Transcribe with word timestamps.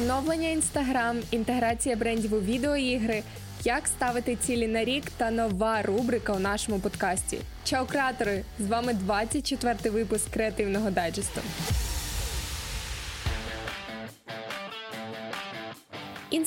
оновлення 0.00 0.48
Instagram, 0.48 1.22
інтеграція 1.30 1.96
брендів 1.96 2.34
у 2.34 2.40
відеоігри, 2.40 3.22
як 3.64 3.86
ставити 3.86 4.36
цілі 4.36 4.68
на 4.68 4.84
рік 4.84 5.04
та 5.16 5.30
нова 5.30 5.82
рубрика 5.82 6.32
у 6.32 6.38
нашому 6.38 6.78
подкасті. 6.78 7.38
Чао, 7.64 7.86
креатори! 7.86 8.42
З 8.58 8.66
вами 8.66 8.96
24-й 9.08 9.88
випуск 9.90 10.30
креативного 10.30 10.90
дайджесту. 10.90 11.40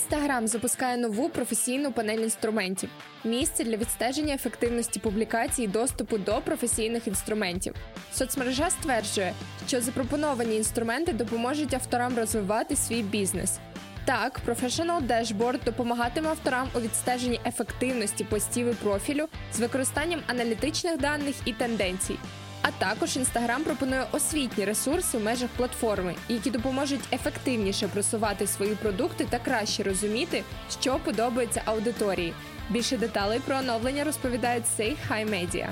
Інстаграм 0.04 0.48
запускає 0.48 0.98
нову 0.98 1.30
професійну 1.30 1.92
панель 1.92 2.18
інструментів 2.18 2.90
місце 3.24 3.64
для 3.64 3.78
відстеження 3.78 4.34
ефективності 4.34 5.00
публікацій 5.00 5.64
і 5.64 5.68
доступу 5.68 6.18
до 6.18 6.42
професійних 6.42 7.08
інструментів. 7.08 7.76
Соцмережа 8.14 8.70
стверджує, 8.70 9.34
що 9.68 9.82
запропоновані 9.82 10.56
інструменти 10.56 11.14
допоможуть 11.14 11.74
авторам 11.74 12.18
розвивати 12.18 12.76
свій 12.76 13.02
бізнес. 13.02 13.60
Так, 14.06 14.42
Professional 14.48 15.08
Dashboard 15.08 15.64
допомагатиме 15.66 16.30
авторам 16.30 16.68
у 16.76 16.80
відстеженні 16.80 17.40
ефективності 17.46 18.24
постів 18.24 18.68
і 18.68 18.74
профілю 18.74 19.28
з 19.54 19.60
використанням 19.60 20.20
аналітичних 20.28 20.98
даних 20.98 21.36
і 21.46 21.54
тенденцій. 21.54 22.16
А 22.64 22.72
також 22.72 23.18
Інстаграм 23.18 23.64
пропонує 23.64 24.06
освітні 24.12 24.66
ресурси 24.66 25.18
в 25.18 25.24
межах 25.24 25.50
платформи, 25.58 26.16
які 26.30 26.52
допоможуть 26.52 27.14
ефективніше 27.14 27.88
просувати 27.88 28.48
свої 28.48 28.76
продукти 28.76 29.28
та 29.30 29.40
краще 29.40 29.84
розуміти, 29.84 30.44
що 30.82 31.00
подобається 31.06 31.62
аудиторії. 31.66 32.34
Більше 32.70 32.98
деталей 32.98 33.40
про 33.40 33.56
оновлення 33.56 34.04
розповідають 34.04 34.64
Say 34.80 34.96
Hi 35.10 35.30
Media. 35.30 35.68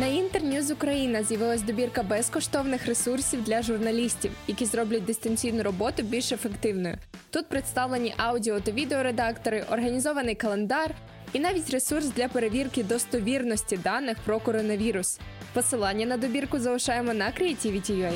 На 0.00 0.06
Інтерньюз 0.06 0.70
Україна 0.70 1.22
з'явилась 1.22 1.62
добірка 1.62 2.02
безкоштовних 2.02 2.86
ресурсів 2.86 3.44
для 3.44 3.62
журналістів, 3.62 4.30
які 4.46 4.64
зроблять 4.64 5.04
дистанційну 5.04 5.62
роботу 5.62 6.02
більш 6.02 6.32
ефективною. 6.32 6.96
Тут 7.30 7.46
представлені 7.48 8.14
аудіо 8.16 8.60
та 8.60 8.72
відеоредактори, 8.72 9.64
організований 9.70 10.34
календар 10.34 10.94
і 11.32 11.40
навіть 11.40 11.70
ресурс 11.70 12.06
для 12.06 12.28
перевірки 12.28 12.82
достовірності 12.82 13.76
даних 13.76 14.16
про 14.24 14.40
коронавірус. 14.40 15.18
Посилання 15.52 16.06
на 16.06 16.16
добірку 16.16 16.58
залишаємо 16.58 17.14
на 17.14 17.26
Creativity.ua. 17.26 18.12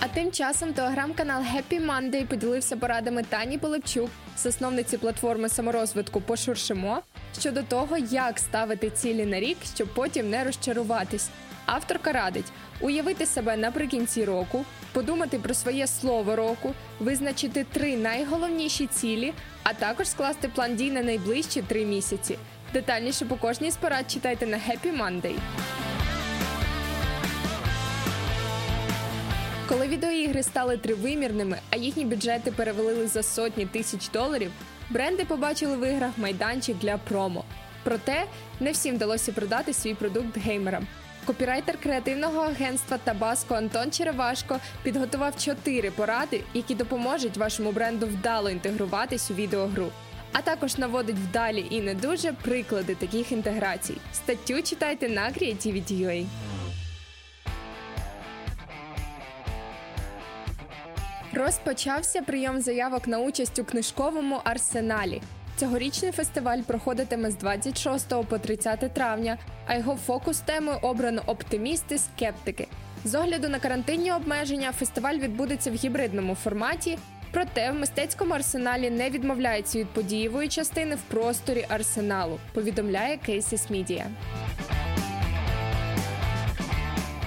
А 0.00 0.08
тим 0.08 0.32
часом 0.32 0.72
телеграм-канал 0.72 1.42
Happy 1.42 1.86
Monday 1.86 2.26
поділився 2.26 2.76
порадами 2.76 3.22
Тані 3.22 3.58
Полипчук, 3.58 4.10
засновниці 4.38 4.98
платформи 4.98 5.48
саморозвитку 5.48 6.20
Пошуршимо 6.20 7.02
щодо 7.38 7.62
того, 7.62 7.96
як 7.96 8.38
ставити 8.38 8.90
цілі 8.90 9.26
на 9.26 9.40
рік, 9.40 9.56
щоб 9.74 9.88
потім 9.94 10.30
не 10.30 10.44
розчаруватись. 10.44 11.28
Авторка 11.66 12.12
радить 12.12 12.52
уявити 12.80 13.26
себе 13.26 13.56
наприкінці 13.56 14.24
року, 14.24 14.64
подумати 14.92 15.38
про 15.38 15.54
своє 15.54 15.86
слово 15.86 16.36
року, 16.36 16.74
визначити 17.00 17.66
три 17.72 17.96
найголовніші 17.96 18.86
цілі, 18.86 19.32
а 19.62 19.72
також 19.72 20.08
скласти 20.08 20.48
план 20.48 20.76
дій 20.76 20.90
на 20.90 21.02
найближчі 21.02 21.62
три 21.62 21.84
місяці. 21.84 22.38
Детальніше 22.72 23.24
по 23.24 23.36
кожній 23.36 23.70
з 23.70 23.76
порад 23.76 24.10
читайте 24.10 24.46
на 24.46 24.56
Happy 24.56 24.98
Monday. 25.02 25.34
Коли 29.68 29.88
відеоігри 29.88 30.42
стали 30.42 30.76
тривимірними, 30.76 31.58
а 31.70 31.76
їхні 31.76 32.04
бюджети 32.04 32.52
перевалили 32.52 33.06
за 33.06 33.22
сотні 33.22 33.66
тисяч 33.66 34.08
доларів, 34.08 34.50
бренди 34.90 35.24
побачили 35.24 35.76
в 35.76 35.90
іграх 35.92 36.10
майданчик 36.16 36.78
для 36.78 36.96
промо. 36.96 37.44
Проте 37.84 38.24
не 38.60 38.72
всім 38.72 38.94
вдалося 38.94 39.32
продати 39.32 39.72
свій 39.72 39.94
продукт 39.94 40.38
геймерам. 40.38 40.86
Копірайтер 41.30 41.78
креативного 41.78 42.40
агентства 42.40 42.98
Табаско 42.98 43.54
Антон 43.54 43.90
Черевашко 43.90 44.60
підготував 44.82 45.36
чотири 45.36 45.90
поради, 45.90 46.44
які 46.54 46.74
допоможуть 46.74 47.36
вашому 47.36 47.72
бренду 47.72 48.06
вдало 48.06 48.50
інтегруватись 48.50 49.30
у 49.30 49.34
відеогру. 49.34 49.86
А 50.32 50.42
також 50.42 50.78
наводить 50.78 51.16
вдалі 51.16 51.66
і 51.70 51.80
не 51.80 51.94
дуже 51.94 52.32
приклади 52.32 52.94
таких 52.94 53.32
інтеграцій. 53.32 53.96
Статтю 54.12 54.62
читайте 54.62 55.08
на 55.08 55.22
Creativity.ua. 55.22 56.26
Розпочався 61.32 62.22
прийом 62.22 62.60
заявок 62.60 63.06
на 63.08 63.18
участь 63.18 63.58
у 63.58 63.64
книжковому 63.64 64.40
арсеналі. 64.44 65.22
Цьогорічний 65.60 66.12
фестиваль 66.12 66.58
проходитиме 66.58 67.30
з 67.30 67.36
26 67.36 68.08
по 68.08 68.38
30 68.38 68.94
травня, 68.94 69.38
а 69.66 69.74
його 69.74 69.96
фокус 69.96 70.40
темою 70.40 70.78
обрано 70.82 71.22
оптимісти, 71.26 71.98
скептики. 71.98 72.66
З 73.04 73.14
огляду 73.14 73.48
на 73.48 73.58
карантинні 73.58 74.12
обмеження, 74.12 74.72
фестиваль 74.72 75.14
відбудеться 75.14 75.70
в 75.70 75.74
гібридному 75.74 76.34
форматі. 76.34 76.98
Проте 77.30 77.70
в 77.70 77.74
мистецькому 77.74 78.34
арсеналі 78.34 78.90
не 78.90 79.10
відмовляється 79.10 79.78
від 79.78 79.88
подієвої 79.88 80.48
частини 80.48 80.94
в 80.94 81.00
просторі 81.00 81.66
арсеналу. 81.68 82.38
Повідомляє 82.54 83.16
Кейсіс 83.16 83.70
Media. 83.70 84.04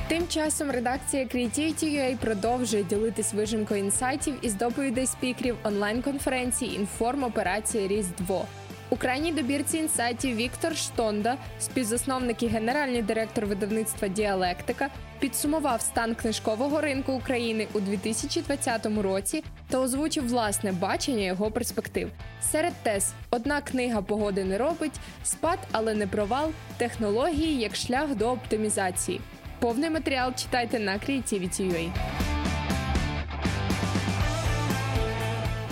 Тим 0.08 0.28
часом 0.28 0.72
редакція 0.72 1.24
Creativity.ua 1.24 2.18
продовжує 2.18 2.84
ділитись 2.84 3.34
вижимкою 3.34 3.80
інсайтів 3.80 4.36
із 4.42 4.54
доповідей 4.54 5.06
спікерів 5.06 5.58
онлайн-конференції 5.64 6.76
Інформ 6.76 7.24
Операція 7.24 7.88
Різдво. 7.88 8.46
У 8.90 8.96
крайній 8.96 9.32
добірці 9.32 9.78
інсайтів 9.78 10.36
Віктор 10.36 10.78
Штонда, 10.78 11.38
співзасновник 11.60 12.44
і 12.44 12.48
генеральний 12.48 13.02
директор 13.02 13.46
видавництва 13.46 14.08
Діалектика, 14.08 14.90
підсумував 15.20 15.82
стан 15.82 16.16
книжкового 16.16 16.82
ринку 16.82 17.14
України 17.14 17.68
у 17.74 17.80
2020 17.80 18.86
році 18.86 19.44
та 19.70 19.80
озвучив 19.80 20.28
власне 20.28 20.72
бачення 20.72 21.24
його 21.24 21.52
перспектив. 21.52 22.12
Серед 22.42 22.74
тез 22.74 23.14
одна 23.30 23.62
книга 23.62 24.02
погоди 24.02 24.44
не 24.44 24.58
робить, 24.58 25.00
спад, 25.24 25.60
але 25.72 25.94
не 25.94 26.08
провал, 26.08 26.52
технології 26.78 27.60
як 27.60 27.76
шлях 27.76 28.16
до 28.16 28.32
оптимізації. 28.32 29.22
Повний 29.60 29.90
матеріал 29.90 30.34
читайте 30.36 30.80
на 30.80 30.94
Creativity.ua. 30.94 31.92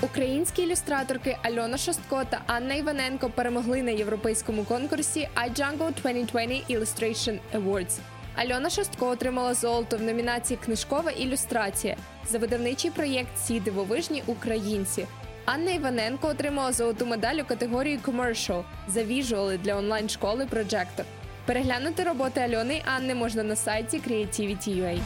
Українські 0.01 0.61
ілюстраторки 0.61 1.37
Альона 1.43 1.77
Шостко 1.77 2.23
та 2.29 2.41
Анна 2.47 2.73
Іваненко 2.73 3.29
перемогли 3.29 3.81
на 3.81 3.91
європейському 3.91 4.63
конкурсі 4.63 5.29
iDjango 5.35 5.93
2020 6.03 6.69
Illustration 6.69 7.39
Awards. 7.53 7.99
Альона 8.35 8.69
Шостко 8.69 9.07
отримала 9.07 9.53
золото 9.53 9.97
в 9.97 10.01
номінації 10.01 10.59
Книжкова 10.65 11.11
ілюстрація 11.11 11.95
за 12.29 12.37
видавничий 12.37 12.91
проєкт 12.91 13.37
Ці 13.43 13.59
дивовижні 13.59 14.23
українці. 14.25 15.05
Анна 15.45 15.71
Іваненко 15.71 16.27
отримала 16.27 16.71
золоту 16.71 17.05
медаль 17.05 17.35
у 17.35 17.45
категорії 17.45 17.99
Commercial 18.05 18.63
за 18.87 19.03
віжуали 19.03 19.57
для 19.57 19.75
онлайн 19.75 20.09
школи 20.09 20.47
Projector. 20.53 21.03
Переглянути 21.45 22.03
роботи 22.03 22.39
Альони 22.39 22.75
і 22.75 22.81
Анни 22.95 23.15
можна 23.15 23.43
на 23.43 23.55
сайті 23.55 24.01
Creativity.ua. 24.07 24.99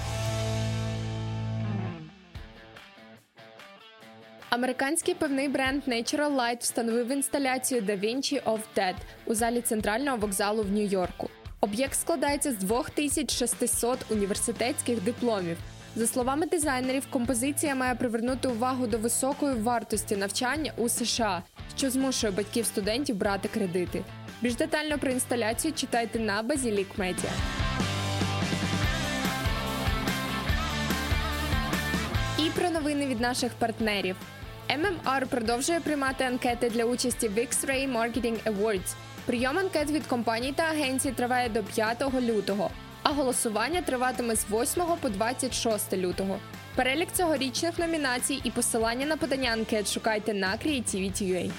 Американський 4.50 5.14
певний 5.14 5.50
бренд 5.50 5.84
Natural 5.88 6.36
Light 6.36 6.60
встановив 6.60 7.12
інсталяцію 7.12 7.82
Da 7.82 8.00
Vinci 8.00 8.44
of 8.44 8.60
Dead 8.78 8.94
у 9.26 9.34
залі 9.34 9.62
центрального 9.62 10.18
вокзалу 10.18 10.64
в 10.64 10.72
Нью-Йорку. 10.72 11.30
Об'єкт 11.62 11.96
складається 11.96 12.52
з 12.52 12.56
2600 12.56 14.00
університетських 14.12 15.04
дипломів. 15.04 15.58
За 15.96 16.08
словами 16.08 16.46
дизайнерів, 16.46 17.08
композиція 17.10 17.76
має 17.76 17.96
привернути 17.96 18.48
увагу 18.48 18.88
до 18.88 18.98
високої 18.98 19.56
вартості 19.56 20.16
навчання 20.16 20.72
у 20.78 20.90
США, 20.90 21.44
що 21.78 21.90
змушує 21.90 22.32
батьків 22.32 22.66
студентів 22.66 23.16
брати 23.16 23.48
кредити. 23.48 24.04
Більш 24.42 24.56
детально 24.56 24.98
про 24.98 25.12
інсталяцію 25.12 25.74
читайте 25.74 26.20
на 26.20 26.42
Базілік 26.42 26.88
Медіа. 26.98 27.30
І 32.40 32.50
про 32.50 32.70
новини 32.70 33.08
від 33.08 33.20
наших 33.20 33.54
партнерів. 33.54 34.16
MMR 34.70 35.26
продовжує 35.26 35.80
приймати 35.80 36.24
анкети 36.24 36.70
для 36.70 36.86
участі 36.86 37.28
в 37.28 37.38
X-Ray 37.38 37.92
Marketing 37.94 38.38
Awards. 38.46 38.96
Прийом 39.26 39.58
анкет 39.58 39.92
від 39.92 40.08
компаній 40.08 40.54
та 40.56 40.64
агенцій 40.64 41.12
триває 41.12 41.50
до 41.50 41.64
5 41.64 42.04
лютого, 42.22 42.70
а 43.04 43.10
голосування 43.10 43.82
триватиме 43.82 44.36
з 44.36 44.46
8 44.52 44.84
по 45.02 45.10
26 45.10 45.94
лютого. 45.94 46.40
Перелік 46.76 47.12
цьогорічних 47.12 47.80
номінацій 47.80 48.42
і 48.44 48.52
посилання 48.52 49.06
на 49.06 49.18
подання 49.18 49.52
анкет 49.52 49.94
шукайте 49.94 50.34
на 50.34 50.48
Creativity.ua. 50.48 51.52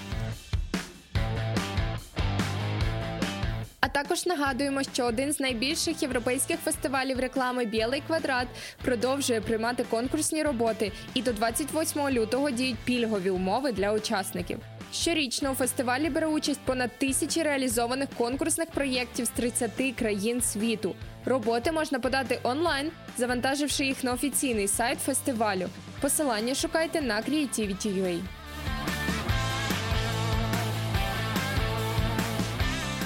А 3.81 3.89
також 3.89 4.27
нагадуємо, 4.27 4.83
що 4.83 5.05
один 5.05 5.33
з 5.33 5.41
найбільших 5.41 6.03
європейських 6.03 6.61
фестивалів 6.61 7.21
реклами 7.21 7.65
Білий 7.65 8.03
квадрат 8.07 8.49
продовжує 8.85 9.41
приймати 9.41 9.85
конкурсні 9.91 10.43
роботи, 10.43 10.93
і 11.15 11.23
до 11.23 11.33
28 11.33 12.09
лютого 12.09 12.51
діють 12.51 12.79
пільгові 12.85 13.31
умови 13.31 13.73
для 13.73 13.93
учасників. 13.93 14.59
Щорічно 14.93 15.51
у 15.51 15.55
фестивалі 15.55 16.11
бере 16.11 16.27
участь 16.27 16.61
понад 16.65 16.91
тисячі 16.99 17.43
реалізованих 17.43 18.09
конкурсних 18.19 18.71
проєктів 18.71 19.27
з 19.27 19.29
30 19.31 19.71
країн 19.99 20.41
світу. 20.41 20.95
Роботи 21.27 21.73
можна 21.73 22.01
подати 22.01 22.39
онлайн, 22.43 22.91
завантаживши 23.17 23.85
їх 23.85 24.05
на 24.05 24.13
офіційний 24.13 24.69
сайт 24.69 24.99
фестивалю. 24.99 25.69
Посилання 26.01 26.55
шукайте 26.55 27.01
на 27.01 27.21
Creativity.ua. 27.21 28.21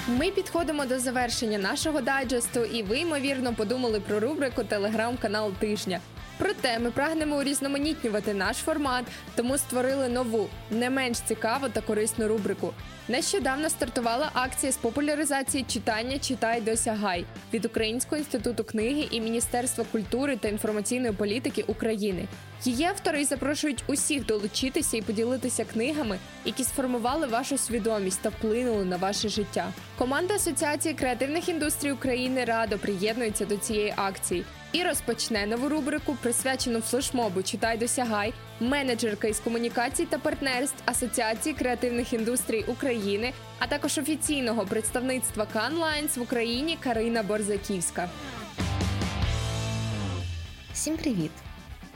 Ми 0.07 0.31
підходимо 0.31 0.85
до 0.85 0.99
завершення 0.99 1.57
нашого 1.57 2.01
дайджесту, 2.01 2.65
і 2.65 2.83
ви, 2.83 2.99
ймовірно, 2.99 3.53
подумали 3.53 3.99
про 3.99 4.19
рубрику 4.19 4.63
Телеграм-канал 4.63 5.51
тижня. 5.59 5.99
Проте 6.41 6.79
ми 6.79 6.91
прагнемо 6.91 7.37
урізноманітнювати 7.37 8.33
наш 8.33 8.57
формат, 8.57 9.05
тому 9.35 9.57
створили 9.57 10.09
нову, 10.09 10.49
не 10.71 10.89
менш 10.89 11.19
цікаву 11.19 11.69
та 11.69 11.81
корисну 11.81 12.27
рубрику. 12.27 12.73
Нещодавно 13.07 13.69
стартувала 13.69 14.29
акція 14.33 14.71
з 14.71 14.77
популяризації 14.77 15.63
читання 15.63 16.19
Читай 16.19 16.61
досягай 16.61 17.25
від 17.53 17.65
Українського 17.65 18.17
інституту 18.17 18.63
книги 18.63 19.07
і 19.11 19.21
Міністерства 19.21 19.85
культури 19.91 20.37
та 20.37 20.47
інформаційної 20.47 21.13
політики 21.13 21.63
України. 21.67 22.27
Її 22.63 22.85
автори 22.85 23.25
запрошують 23.25 23.83
усіх 23.87 24.25
долучитися 24.25 24.97
і 24.97 25.01
поділитися 25.01 25.65
книгами, 25.65 26.17
які 26.45 26.63
сформували 26.63 27.27
вашу 27.27 27.57
свідомість 27.57 28.21
та 28.21 28.29
вплинули 28.29 28.85
на 28.85 28.97
ваше 28.97 29.29
життя. 29.29 29.73
Команда 30.01 30.35
Асоціації 30.35 30.93
креативних 30.93 31.49
індустрій 31.49 31.91
України 31.91 32.45
радо 32.45 32.77
приєднується 32.77 33.45
до 33.45 33.57
цієї 33.57 33.93
акції 33.95 34.45
і 34.71 34.83
розпочне 34.83 35.45
нову 35.45 35.69
рубрику, 35.69 36.17
присвячену 36.21 36.81
флешмобу 36.81 37.43
Читай 37.43 37.77
досягай, 37.77 38.33
менеджерка 38.59 39.27
із 39.27 39.39
комунікацій 39.39 40.05
та 40.05 40.17
партнерств 40.17 40.83
Асоціації 40.85 41.55
креативних 41.55 42.13
індустрій 42.13 42.63
України, 42.67 43.33
а 43.59 43.67
також 43.67 43.97
офіційного 43.97 44.65
представництва 44.65 45.47
Canlines 45.55 46.19
в 46.19 46.21
Україні 46.21 46.77
Карина 46.79 47.23
Борзаківська. 47.23 48.09
Всім 50.73 50.97
привіт! 50.97 51.31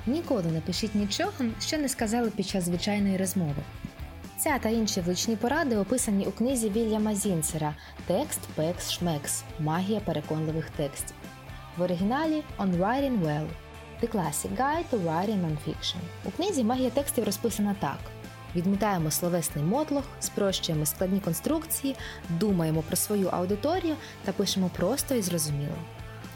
Ніколи 0.08 0.51
не 0.51 0.62
пишіть 0.62 0.96
нічого, 0.96 1.31
що 1.62 1.78
не 1.78 1.90
сказали 1.90 2.30
під 2.30 2.48
час 2.48 2.63
звичайної 2.63 3.18
розмови. 3.18 3.63
Ця 4.38 4.60
та 4.60 4.70
інші 4.70 5.02
влучні 5.02 5.36
поради 5.36 5.78
описані 5.78 6.26
у 6.26 6.32
книзі 6.32 6.70
Вільяма 6.70 7.16
Зінцера 7.16 7.76
Текст, 8.08 8.40
пекс, 8.56 8.92
шмекс. 8.92 9.44
Магія 9.60 10.00
переконливих 10.00 10.70
текстів. 10.70 11.16
В 11.78 11.82
оригіналі 11.82 12.44
On 12.58 12.78
Writing 12.78 13.22
Well 13.22 13.48
The 14.04 14.10
Classic 14.10 14.58
Guide 14.58 14.86
to 14.92 15.04
Writing 15.04 15.42
Nonfiction. 15.46 15.98
У 16.26 16.32
книзі 16.32 16.64
магія 16.64 16.90
текстів 16.90 17.24
розписана 17.24 17.76
так: 17.80 17.98
відмітаємо 18.56 19.12
словесний 19.12 19.66
мотлох, 19.66 20.04
спрощуємо 20.20 20.86
складні 20.86 21.20
конструкції, 21.20 21.96
думаємо 22.30 22.82
про 22.82 22.96
свою 22.96 23.28
аудиторію 23.28 23.96
та 24.24 24.32
пишемо 24.32 24.70
просто 24.78 25.16
і 25.16 25.22
зрозуміло. 25.22 25.76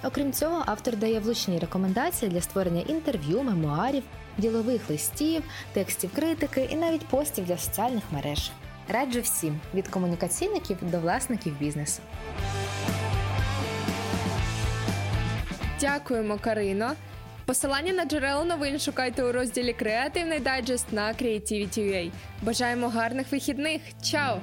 Окрім 0.03 0.33
цього, 0.33 0.63
автор 0.65 0.97
дає 0.97 1.19
влучні 1.19 1.59
рекомендації 1.59 2.31
для 2.31 2.41
створення 2.41 2.81
інтерв'ю, 2.81 3.43
мемуарів, 3.43 4.03
ділових 4.37 4.89
листів, 4.89 5.43
текстів 5.73 6.13
критики 6.15 6.67
і 6.71 6.75
навіть 6.75 7.07
постів 7.07 7.45
для 7.45 7.57
соціальних 7.57 8.03
мереж. 8.11 8.51
Раджу 8.89 9.21
всім 9.21 9.59
від 9.73 9.87
комунікаційників 9.87 10.77
до 10.81 10.99
власників 10.99 11.59
бізнесу. 11.59 12.01
Дякуємо, 15.79 16.37
Карино. 16.41 16.91
Посилання 17.45 17.93
на 17.93 18.05
джерела 18.05 18.43
новин 18.43 18.79
шукайте 18.79 19.23
у 19.23 19.31
розділі 19.31 19.73
Креативний 19.73 20.39
дайджест 20.39 20.93
на 20.93 21.13
Creativity.ua. 21.13 22.11
Бажаємо 22.41 22.89
гарних 22.89 23.31
вихідних. 23.31 23.81
Чао! 24.03 24.39